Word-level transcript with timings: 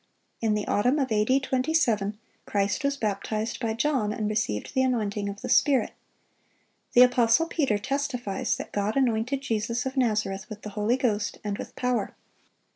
In 0.41 0.55
the 0.55 0.65
autumn 0.65 0.97
of 0.97 1.11
A.D. 1.11 1.39
27, 1.41 2.17
Christ 2.47 2.83
was 2.83 2.97
baptized 2.97 3.59
by 3.59 3.75
John, 3.75 4.11
and 4.11 4.27
received 4.27 4.73
the 4.73 4.81
anointing 4.81 5.29
of 5.29 5.41
the 5.41 5.47
Spirit. 5.47 5.91
The 6.93 7.03
apostle 7.03 7.45
Peter 7.45 7.77
testifies 7.77 8.55
that 8.57 8.71
"God 8.71 8.97
anointed 8.97 9.41
Jesus 9.41 9.85
of 9.85 9.95
Nazareth 9.95 10.49
with 10.49 10.63
the 10.63 10.69
Holy 10.71 10.97
Ghost 10.97 11.37
and 11.43 11.55
with 11.59 11.75
power." 11.75 12.15